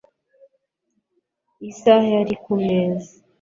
[1.69, 3.11] Isaha ya iri kumeza